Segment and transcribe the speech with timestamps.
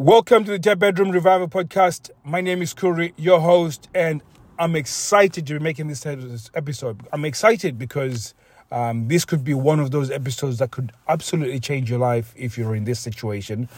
[0.00, 2.10] Welcome to the Dead Bedroom Revival Podcast.
[2.22, 4.22] My name is Kuri, your host, and
[4.56, 6.06] I'm excited to be making this
[6.54, 7.04] episode.
[7.12, 8.32] I'm excited because
[8.70, 12.56] um, this could be one of those episodes that could absolutely change your life if
[12.56, 13.68] you're in this situation.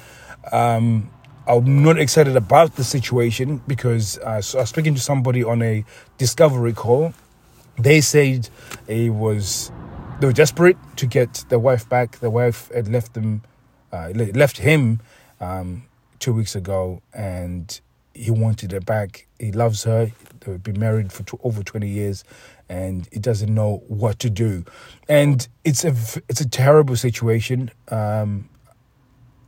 [0.52, 1.10] Um,
[1.46, 5.62] I'm not excited about the situation because uh, so I was speaking to somebody on
[5.62, 5.87] a
[6.18, 7.14] discovery call.
[7.78, 8.50] They said
[8.88, 9.72] it was
[10.21, 12.18] they were desperate to get their wife back.
[12.18, 13.40] The wife had left them,
[13.90, 15.00] uh, left him.
[15.40, 15.84] Um,
[16.20, 17.80] two weeks ago, and
[18.14, 19.26] he wanted her back.
[19.38, 20.12] He loves her.
[20.40, 22.22] They've been married for over twenty years,
[22.68, 24.64] and he doesn't know what to do.
[25.09, 25.95] And it's a
[26.28, 27.70] it's a terrible situation.
[27.88, 28.48] Um,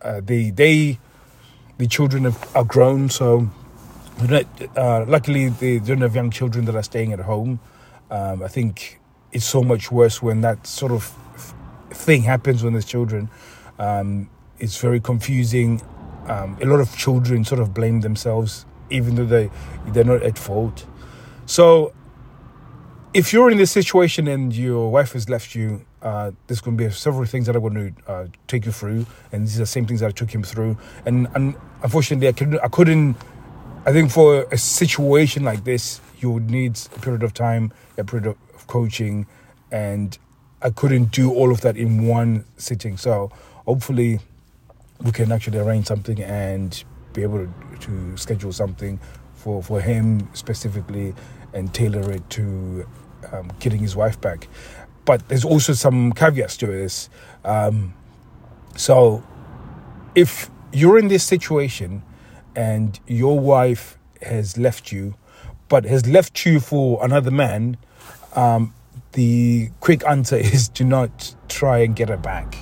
[0.01, 0.99] uh, they they
[1.79, 3.49] the children have, are grown, so
[4.77, 7.61] uh, luckily they don't have young children that are staying at home.
[8.11, 9.01] Um, I think
[9.33, 11.15] it's so much worse when that sort of
[11.91, 13.31] thing happens when there's children.
[13.79, 14.29] Um,
[14.59, 15.81] it's very confusing
[16.27, 19.51] um, a lot of children sort of blame themselves, even though they
[19.89, 20.87] they're not at fault.
[21.47, 21.93] So,
[23.13, 26.85] if you're in this situation and your wife has left you, uh, there's going to
[26.85, 29.67] be several things that I'm going to uh, take you through, and these are the
[29.67, 30.77] same things that I took him through.
[31.07, 33.17] And, and unfortunately, I couldn't, I couldn't.
[33.85, 38.05] I think for a situation like this, you would need a period of time, a
[38.05, 39.27] period of coaching,
[39.73, 40.17] and
[40.63, 42.97] I couldn't do all of that in one sitting.
[42.97, 43.31] So
[43.67, 44.21] hopefully
[45.05, 48.99] we can actually arrange something and be able to, to schedule something
[49.35, 51.15] for, for him specifically
[51.53, 52.87] and tailor it to
[53.33, 54.49] um, getting his wife back.
[55.05, 57.11] But there's also some caveats to this.
[57.45, 57.95] Um,
[58.77, 59.23] so
[60.15, 62.03] if you're in this situation
[62.55, 65.15] and your wife has left you,
[65.69, 67.77] but has left you for another man,
[68.35, 68.75] um,
[69.13, 72.57] the quick answer is do not try and get her back.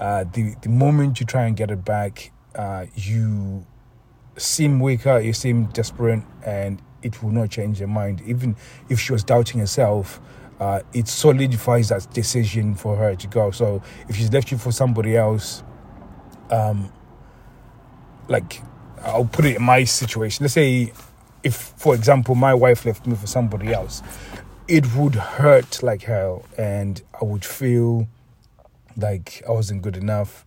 [0.00, 3.66] Uh, the the moment you try and get it back, uh, you
[4.36, 8.20] seem weaker, you seem desperate, and it will not change your mind.
[8.26, 8.56] Even
[8.88, 10.20] if she was doubting herself,
[10.60, 13.50] uh, it solidifies that decision for her to go.
[13.50, 15.62] So if she's left you for somebody else,
[16.50, 16.92] um,
[18.28, 18.62] like
[19.02, 20.44] I'll put it in my situation.
[20.44, 20.92] Let's say
[21.42, 24.02] if, for example, my wife left me for somebody else,
[24.68, 28.08] it would hurt like hell, and I would feel
[28.96, 30.44] like I wasn't good enough,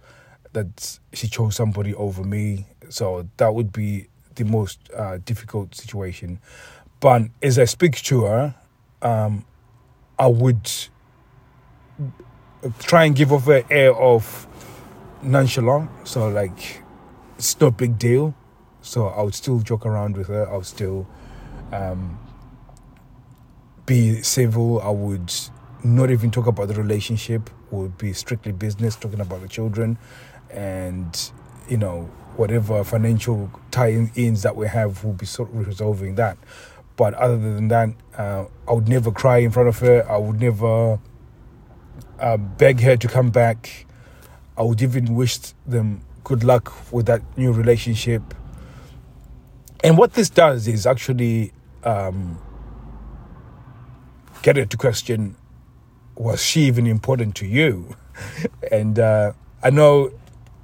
[0.53, 2.67] that she chose somebody over me.
[2.89, 6.39] So that would be the most uh, difficult situation.
[6.99, 8.55] But as I speak to her,
[9.01, 9.45] um,
[10.17, 10.69] I would
[12.79, 14.47] try and give off an air of
[15.21, 15.89] nonchalant.
[16.05, 16.83] So like,
[17.37, 18.33] it's no big deal.
[18.81, 20.49] So I would still joke around with her.
[20.49, 21.07] I would still
[21.71, 22.19] um,
[23.85, 24.81] be civil.
[24.81, 25.31] I would
[25.83, 29.97] not even talk about the relationship would be strictly business talking about the children
[30.49, 31.31] and
[31.67, 36.37] you know whatever financial tie-ins that we have will be sort of resolving that.
[36.95, 40.09] But other than that uh, i would never cry in front of her.
[40.09, 40.99] I would never
[42.19, 43.85] uh, beg her to come back.
[44.57, 48.21] I would even wish them good luck with that new relationship.
[49.83, 51.53] And what this does is actually
[51.83, 52.37] um,
[54.41, 55.35] get her to question
[56.19, 57.95] was she even important to you?
[58.71, 59.31] and uh,
[59.63, 60.11] I know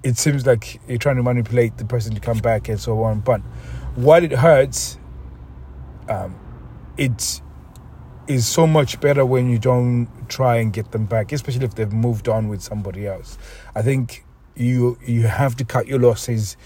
[0.04, 3.22] it seems like you're trying to manipulate the person to come back and so on,
[3.22, 3.40] but
[3.96, 5.00] what it hurts,
[6.10, 6.36] um,
[6.98, 7.42] it
[8.28, 11.92] is so much better when you don't try and get them back, especially if they've
[11.92, 13.38] moved on with somebody else.
[13.74, 16.58] I think you you have to cut your losses.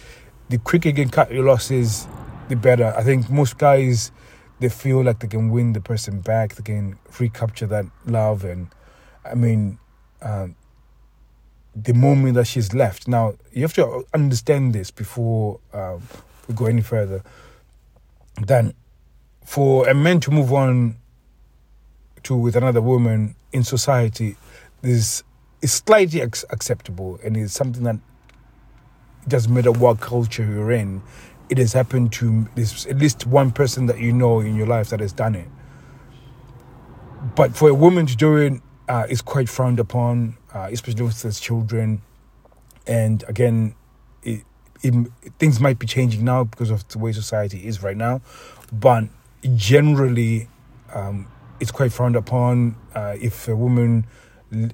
[0.49, 2.07] The quicker you can cut your losses,
[2.47, 2.93] the better.
[2.97, 4.11] I think most guys
[4.59, 8.67] they feel like they can win the person back, they can recapture that love and
[9.25, 9.79] I mean,
[10.21, 10.47] uh,
[11.75, 13.07] the moment that she's left.
[13.07, 15.97] Now, you have to understand this before uh,
[16.47, 17.23] we go any further.
[18.45, 18.73] Then,
[19.45, 20.97] for a man to move on
[22.23, 24.35] to with another woman in society,
[24.81, 25.23] this
[25.61, 27.97] is slightly ac- acceptable, and it's something that
[29.27, 31.01] doesn't matter what culture you're in.
[31.49, 34.89] It has happened to there's at least one person that you know in your life
[34.89, 35.47] that has done it.
[37.35, 38.53] But for a woman to do it
[38.89, 42.01] uh, is quite frowned upon, uh, especially with his children.
[42.87, 43.75] And again,
[44.23, 44.43] it,
[44.81, 44.93] it,
[45.37, 48.21] things might be changing now because of the way society is right now,
[48.73, 49.05] but
[49.55, 50.49] generally,
[50.93, 51.27] um,
[51.59, 52.75] it's quite frowned upon.
[52.95, 54.05] Uh, if a woman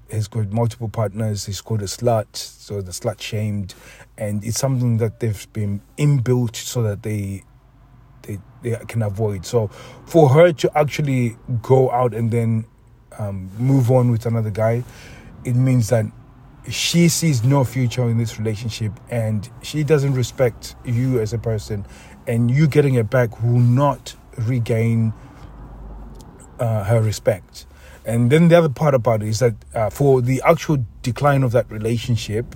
[0.10, 3.76] has got multiple partners, it's called a slut, so the slut shamed,
[4.18, 7.44] and it's something that they've been inbuilt so that they
[8.22, 9.46] they they can avoid.
[9.46, 9.68] So
[10.06, 12.66] for her to actually go out and then
[13.20, 14.84] um, move on with another guy,
[15.44, 16.06] it means that
[16.70, 21.86] she sees no future in this relationship and she doesn't respect you as a person.
[22.28, 25.14] And you getting it back will not regain
[26.60, 27.68] uh, her respect.
[28.06, 31.52] And then the other part about it is that uh, for the actual decline of
[31.52, 32.56] that relationship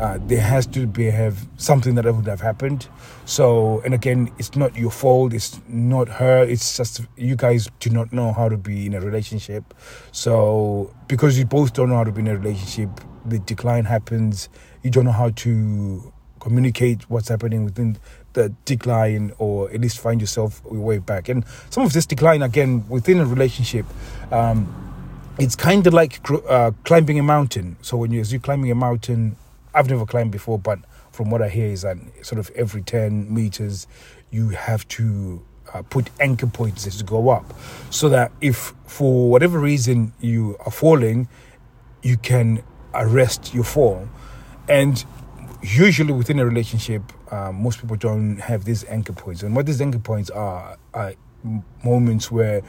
[0.00, 2.88] uh, there has to be have something that would have happened
[3.26, 7.90] so and again it's not your fault it's not her it's just you guys do
[7.90, 9.74] not know how to be in a relationship
[10.10, 12.88] so because you both don't know how to be in a relationship
[13.24, 14.48] the decline happens,
[14.82, 17.98] you don't know how to communicate what's happening within
[18.32, 21.28] the decline or at least find yourself your way back.
[21.28, 23.84] And some of this decline, again, within a relationship,
[24.32, 24.86] um,
[25.38, 27.76] it's kind of like uh, climbing a mountain.
[27.82, 29.36] So when you, as you're climbing a mountain,
[29.74, 30.80] I've never climbed before, but
[31.12, 33.86] from what I hear is that sort of every 10 meters,
[34.30, 37.44] you have to uh, put anchor points as you go up
[37.90, 41.28] so that if for whatever reason you are falling,
[42.02, 42.62] you can
[42.94, 44.08] arrest your fall.
[44.68, 45.04] And
[45.62, 47.02] usually within a relationship,
[47.32, 49.42] um, most people don't have these anchor points.
[49.42, 51.14] And what these anchor points are are
[51.84, 52.62] moments where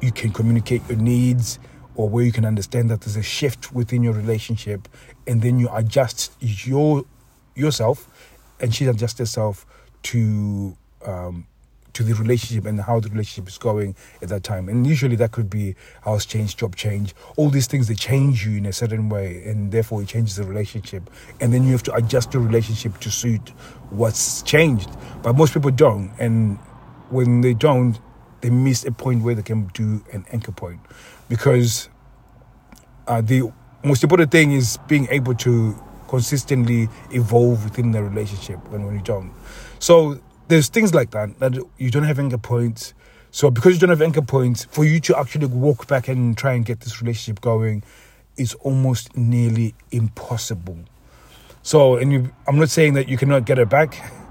[0.00, 1.58] you can communicate your needs
[1.94, 4.88] or where you can understand that there's a shift within your relationship
[5.26, 7.04] and then you adjust your
[7.54, 8.08] yourself
[8.60, 9.66] and she adjusts herself
[10.02, 11.46] to um,
[11.92, 14.68] to the relationship and how the relationship is going at that time.
[14.68, 18.56] And usually that could be house change, job change, all these things they change you
[18.56, 21.10] in a certain way and therefore it changes the relationship.
[21.40, 23.50] And then you have to adjust your relationship to suit
[23.90, 24.88] what's changed.
[25.22, 26.12] But most people don't.
[26.18, 26.56] And
[27.10, 27.98] when they don't,
[28.42, 30.80] they miss a point where they can do an anchor point.
[31.28, 31.88] Because
[33.06, 33.50] uh, the
[33.82, 39.00] most important thing is being able to consistently evolve within the relationship when, when you
[39.02, 39.32] don't.
[39.78, 42.92] So there's things like that that you don't have anchor points.
[43.30, 46.52] So because you don't have anchor points, for you to actually walk back and try
[46.52, 47.82] and get this relationship going
[48.36, 50.78] is almost nearly impossible.
[51.62, 54.02] So, and you, I'm not saying that you cannot get it back.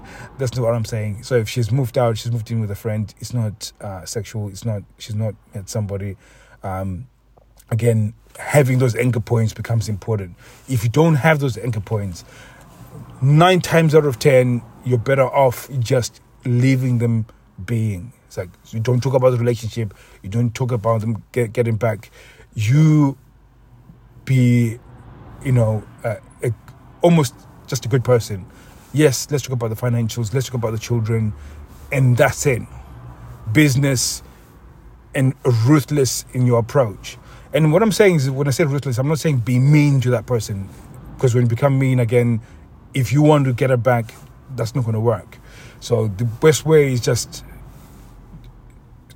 [0.42, 1.22] That's not what I'm saying.
[1.22, 3.14] So if she's moved out, she's moved in with a friend.
[3.20, 4.48] It's not uh, sexual.
[4.48, 4.82] It's not.
[4.98, 6.16] She's not met somebody.
[6.64, 7.06] Um,
[7.70, 10.34] again, having those anchor points becomes important.
[10.68, 12.24] If you don't have those anchor points,
[13.22, 17.26] nine times out of ten, you're better off just leaving them
[17.64, 18.12] being.
[18.26, 19.94] It's like you don't talk about the relationship,
[20.24, 22.10] you don't talk about them get, getting back.
[22.56, 23.16] You
[24.24, 24.80] be,
[25.44, 26.52] you know, uh, a,
[27.00, 27.36] almost
[27.68, 28.44] just a good person.
[28.92, 31.32] Yes, let's talk about the financials, let's talk about the children,
[31.90, 32.62] and that's it.
[33.50, 34.22] Business
[35.14, 35.34] and
[35.66, 37.16] ruthless in your approach.
[37.54, 40.10] And what I'm saying is, when I say ruthless, I'm not saying be mean to
[40.10, 40.68] that person,
[41.14, 42.40] because when you become mean again,
[42.92, 44.14] if you want to get it back,
[44.56, 45.38] that's not going to work.
[45.80, 47.44] So the best way is just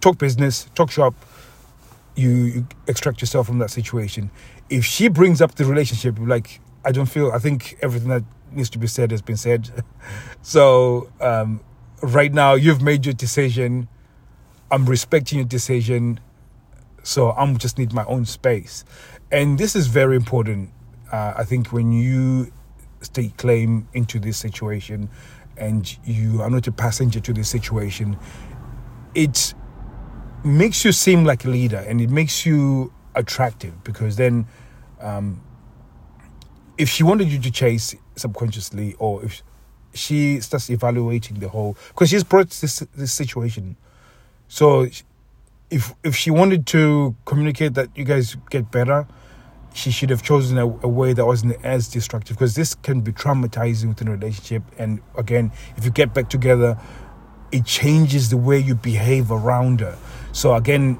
[0.00, 1.14] talk business, talk shop.
[2.14, 4.30] You, you extract yourself from that situation.
[4.70, 8.70] If she brings up the relationship, like I don't feel, I think everything that needs
[8.70, 9.70] to be said has been said.
[10.42, 11.60] so um,
[12.02, 13.88] right now, you've made your decision.
[14.70, 16.20] I'm respecting your decision.
[17.02, 18.84] So I'm just need my own space,
[19.30, 20.70] and this is very important.
[21.12, 22.52] Uh, I think when you
[23.00, 25.08] stake claim into this situation
[25.56, 28.18] and you are not a passenger to this situation,
[29.14, 29.54] it
[30.44, 34.46] makes you seem like a leader and it makes you attractive because then
[35.00, 35.40] um,
[36.76, 39.42] if she wanted you to chase subconsciously or if
[39.94, 43.76] she starts evaluating the whole because she's brought this this situation
[44.48, 44.86] so
[45.70, 49.06] if if she wanted to communicate that you guys get better
[49.76, 53.12] she should have chosen a, a, way that wasn't as destructive because this can be
[53.12, 54.62] traumatizing within a relationship.
[54.78, 56.78] And again, if you get back together,
[57.52, 59.98] it changes the way you behave around her.
[60.32, 60.94] So again,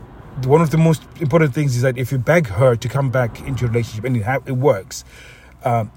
[0.44, 3.40] one of the most important things is that if you beg her to come back
[3.40, 5.04] into a relationship and it, ha- it works,
[5.64, 5.90] um,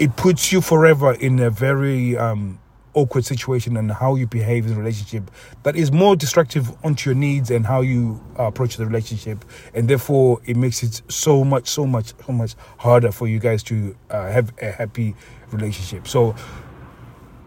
[0.00, 2.58] it puts you forever in a very um,
[2.94, 5.30] awkward situation and how you behave in a relationship.
[5.62, 9.44] That is more destructive onto your needs and how you uh, approach the relationship.
[9.74, 13.62] And therefore it makes it so much so much so much harder for you guys
[13.64, 15.14] to uh, have a happy
[15.52, 16.08] relationship.
[16.08, 16.34] So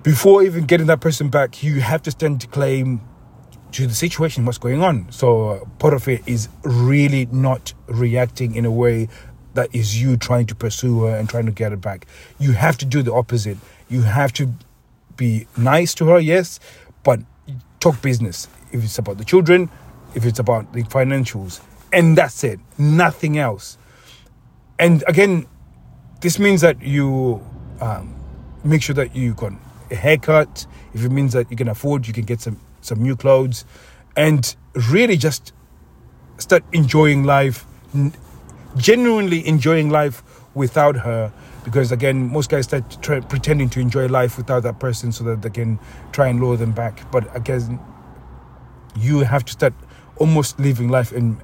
[0.03, 3.01] before even getting that person back you have to stand to claim
[3.72, 5.12] to the situation what's going on.
[5.12, 9.10] So uh, part of it is really not reacting in a way
[9.53, 12.05] that is you trying to pursue her and trying to get her back
[12.39, 13.57] you have to do the opposite
[13.89, 14.53] you have to
[15.17, 16.60] be nice to her, yes,
[17.03, 17.19] but
[17.79, 18.48] talk business.
[18.72, 19.69] If it's about the children,
[20.15, 23.77] if it's about the financials, and that's it, nothing else.
[24.79, 25.45] And again,
[26.22, 27.45] this means that you
[27.79, 28.15] um,
[28.63, 29.53] make sure that you got
[29.91, 30.65] a haircut.
[30.93, 33.65] If it means that you can afford, you can get some some new clothes,
[34.15, 34.55] and
[34.91, 35.53] really just
[36.38, 37.65] start enjoying life,
[38.77, 41.32] genuinely enjoying life without her.
[41.63, 45.42] Because again most guys start try, pretending to enjoy life without that person so that
[45.42, 45.80] they can
[46.12, 47.10] try and lure them back.
[47.12, 47.80] But again
[48.96, 49.74] you have to start
[50.18, 51.42] almost living life and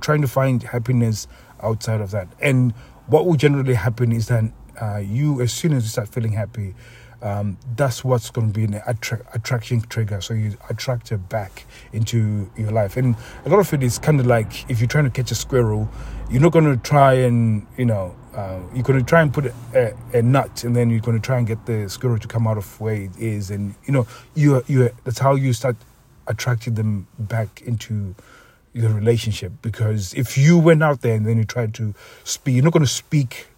[0.00, 1.26] trying to find happiness
[1.62, 2.28] outside of that.
[2.40, 2.72] And
[3.06, 4.44] what will generally happen is that
[4.80, 6.74] uh, you as soon as you start feeling happy
[7.22, 10.20] um, that's what's going to be an attra- attraction trigger.
[10.20, 12.96] So you attract her back into your life.
[12.96, 15.34] And a lot of it is kind of like if you're trying to catch a
[15.34, 15.88] squirrel,
[16.30, 19.46] you're not going to try and, you know, uh, you're going to try and put
[19.46, 22.46] a, a, nut and then you're going to try and get the squirrel to come
[22.46, 23.50] out of where it is.
[23.50, 25.76] And, you know, you you that's how you start
[26.28, 28.14] attracting them back into
[28.72, 29.52] your relationship.
[29.60, 32.84] Because if you went out there and then you tried to speak, you're not going
[32.84, 33.48] to speak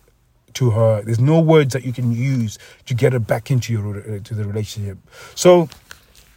[0.54, 1.02] to her.
[1.02, 4.34] There's no words that you can use to get her back into your uh, to
[4.34, 4.98] the relationship.
[5.34, 5.68] So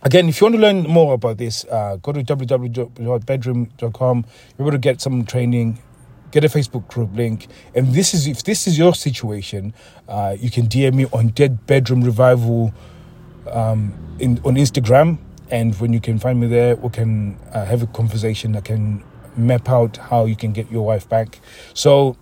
[0.02, 4.26] again, if you want to learn more about this, uh, go to www.bedroom.com.
[4.58, 5.80] You're able to get some training.
[6.32, 9.72] Get a Facebook group link, and this is if this is your situation,
[10.08, 12.74] uh, you can DM me on Dead Bedroom Revival
[13.52, 15.20] um, in on Instagram,
[15.52, 18.56] and when you can find me there, we can uh, have a conversation.
[18.56, 19.04] I can
[19.38, 21.40] map out how you can get your wife back.
[21.76, 22.18] So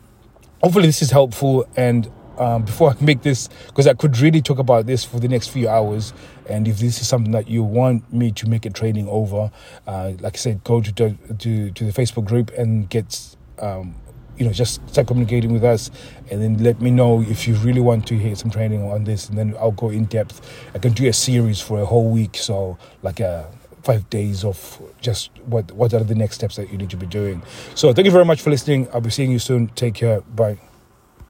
[0.61, 4.57] hopefully this is helpful and um, before I make this, because I could really talk
[4.57, 6.11] about this for the next few hours.
[6.49, 9.51] And if this is something that you want me to make a training over,
[9.85, 13.93] uh, like I said, go to, to to the Facebook group and get, um,
[14.37, 15.91] you know, just start communicating with us,
[16.31, 19.29] and then let me know if you really want to hear some training on this,
[19.29, 20.41] and then I'll go in depth.
[20.73, 23.45] I can do a series for a whole week, so like a
[23.83, 27.07] five days of just what what are the next steps that you need to be
[27.07, 27.41] doing.
[27.75, 28.87] So thank you very much for listening.
[28.93, 29.67] I'll be seeing you soon.
[29.69, 30.21] Take care.
[30.21, 30.70] Bye.